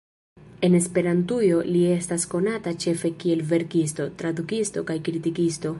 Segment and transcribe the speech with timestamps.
[0.67, 5.69] En Esperantujo, li estas konata ĉefe kiel verkisto, tradukisto kaj kritikisto.